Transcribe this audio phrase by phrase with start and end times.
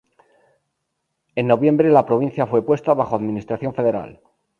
[1.35, 4.19] En noviembre la provincia fue puesta bajo administración federal.